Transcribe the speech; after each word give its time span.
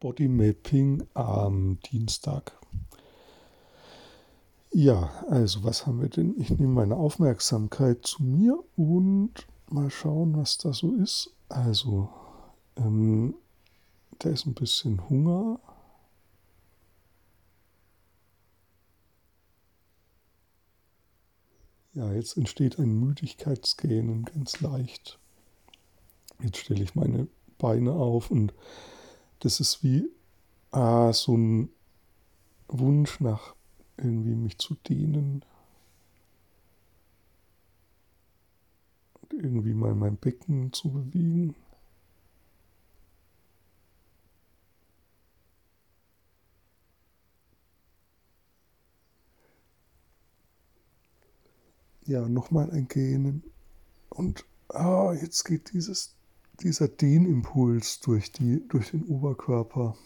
Bodymapping 0.00 1.06
am 1.14 1.78
Dienstag. 1.80 2.52
Ja, 4.72 5.24
also 5.28 5.64
was 5.64 5.86
haben 5.86 6.02
wir 6.02 6.10
denn? 6.10 6.34
Ich 6.38 6.50
nehme 6.50 6.74
meine 6.74 6.96
Aufmerksamkeit 6.96 8.04
zu 8.06 8.22
mir 8.22 8.62
und 8.76 9.32
mal 9.70 9.90
schauen, 9.90 10.36
was 10.36 10.58
da 10.58 10.72
so 10.72 10.94
ist. 10.96 11.34
Also, 11.48 12.10
ähm, 12.76 13.34
da 14.18 14.28
ist 14.28 14.46
ein 14.46 14.54
bisschen 14.54 15.08
Hunger. 15.08 15.60
Ja, 21.94 22.12
jetzt 22.12 22.36
entsteht 22.36 22.78
ein 22.78 23.00
Müdigkeitsgähnen 23.00 24.26
ganz 24.26 24.60
leicht. 24.60 25.18
Jetzt 26.42 26.58
stelle 26.58 26.82
ich 26.82 26.94
meine 26.94 27.28
Beine 27.56 27.92
auf 27.92 28.30
und 28.30 28.52
das 29.40 29.60
ist 29.60 29.82
wie 29.82 30.08
ah, 30.70 31.12
so 31.12 31.36
ein 31.36 31.70
Wunsch 32.68 33.20
nach 33.20 33.54
irgendwie 33.96 34.34
mich 34.34 34.58
zu 34.58 34.74
dehnen. 34.74 35.44
Und 39.14 39.32
irgendwie 39.32 39.74
mal 39.74 39.94
mein 39.94 40.16
Becken 40.16 40.72
zu 40.72 40.90
bewegen. 40.90 41.54
Ja, 52.04 52.28
nochmal 52.28 52.70
ein 52.70 52.86
Gähnen. 52.86 53.42
Und 54.10 54.44
ah, 54.68 55.12
jetzt 55.12 55.44
geht 55.44 55.72
dieses 55.72 56.14
dieser 56.60 56.88
Dehnimpuls 56.88 58.00
durch, 58.00 58.32
die, 58.32 58.66
durch 58.68 58.90
den 58.90 59.04
Oberkörper. 59.04 59.96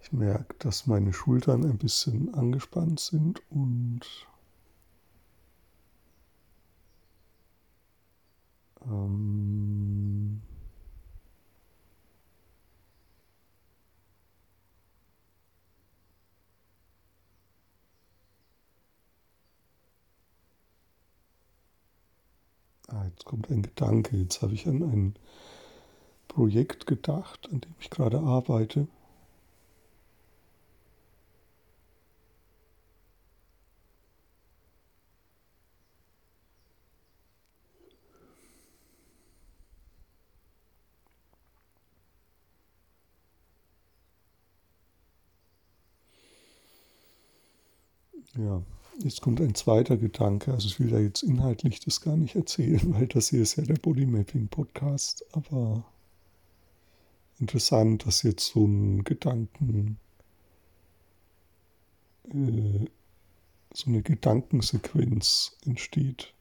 Ich 0.00 0.12
merke, 0.12 0.54
dass 0.58 0.86
meine 0.86 1.12
Schultern 1.12 1.64
ein 1.64 1.78
bisschen 1.78 2.32
angespannt 2.32 3.00
sind 3.00 3.42
und 3.50 4.00
jetzt 23.10 23.24
kommt 23.24 23.50
ein 23.50 23.62
Gedanke. 23.62 24.16
Jetzt 24.16 24.42
habe 24.42 24.54
ich 24.54 24.66
an 24.66 24.82
ein 24.82 25.14
Projekt 26.28 26.86
gedacht, 26.86 27.48
an 27.52 27.60
dem 27.60 27.74
ich 27.80 27.90
gerade 27.90 28.20
arbeite. 28.20 28.86
Ja, 48.36 48.62
Jetzt 49.00 49.22
kommt 49.22 49.40
ein 49.40 49.54
zweiter 49.54 49.96
Gedanke. 49.96 50.52
Also 50.52 50.66
ich 50.66 50.80
will 50.80 50.90
da 50.90 50.98
jetzt 50.98 51.22
inhaltlich 51.22 51.78
das 51.80 52.00
gar 52.00 52.16
nicht 52.16 52.34
erzählen, 52.34 52.80
weil 52.94 53.06
das 53.06 53.30
hier 53.30 53.42
ist 53.42 53.56
ja 53.56 53.64
der 53.64 53.74
Bodymapping 53.74 54.48
Podcast. 54.48 55.24
Aber 55.32 55.84
interessant, 57.38 58.06
dass 58.06 58.22
jetzt 58.24 58.46
so 58.46 58.64
ein 58.64 59.04
Gedanken, 59.04 59.98
äh, 62.30 62.86
so 63.72 63.86
eine 63.86 64.02
Gedankensequenz 64.02 65.56
entsteht. 65.64 66.34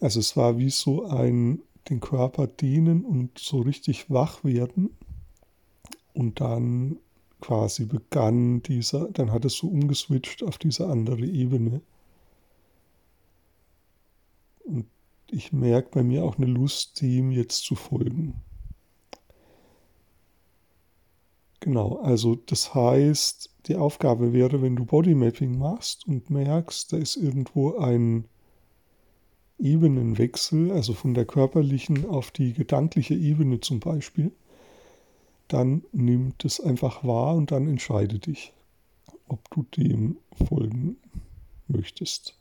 Also 0.00 0.20
es 0.20 0.36
war 0.36 0.58
wie 0.58 0.70
so 0.70 1.06
ein 1.06 1.60
den 1.90 2.00
Körper 2.00 2.46
dehnen 2.46 3.04
und 3.04 3.38
so 3.38 3.60
richtig 3.60 4.10
wach 4.10 4.44
werden 4.44 4.90
und 6.12 6.40
dann 6.40 6.98
quasi 7.40 7.84
begann 7.84 8.62
dieser, 8.62 9.08
dann 9.10 9.32
hat 9.32 9.44
es 9.44 9.54
so 9.54 9.68
umgeswitcht 9.68 10.42
auf 10.42 10.58
diese 10.58 10.86
andere 10.88 11.24
Ebene. 11.24 11.80
Und 14.64 14.86
ich 15.30 15.52
merke 15.52 15.90
bei 15.92 16.02
mir 16.02 16.24
auch 16.24 16.36
eine 16.38 16.46
Lust, 16.46 17.00
dem 17.00 17.30
jetzt 17.30 17.64
zu 17.64 17.74
folgen. 17.74 18.34
Genau, 21.60 21.96
also 21.96 22.36
das 22.36 22.74
heißt, 22.74 23.50
die 23.66 23.76
Aufgabe 23.76 24.32
wäre, 24.32 24.62
wenn 24.62 24.76
du 24.76 24.84
Bodymapping 24.84 25.58
machst 25.58 26.06
und 26.06 26.30
merkst, 26.30 26.92
da 26.92 26.96
ist 26.96 27.16
irgendwo 27.16 27.76
ein 27.78 28.24
Ebenenwechsel, 29.58 30.70
also 30.70 30.94
von 30.94 31.14
der 31.14 31.24
körperlichen 31.24 32.08
auf 32.08 32.30
die 32.30 32.52
gedankliche 32.52 33.14
Ebene 33.14 33.60
zum 33.60 33.80
Beispiel, 33.80 34.30
dann 35.48 35.82
nimm 35.92 36.34
das 36.38 36.60
einfach 36.60 37.04
wahr 37.04 37.34
und 37.34 37.50
dann 37.50 37.68
entscheide 37.68 38.18
dich, 38.18 38.52
ob 39.26 39.50
du 39.50 39.62
dem 39.76 40.18
folgen 40.46 40.96
möchtest. 41.66 42.38